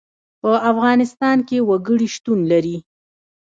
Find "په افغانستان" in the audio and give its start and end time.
0.41-1.37